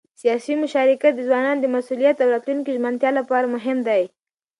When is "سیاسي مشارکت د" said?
0.21-1.21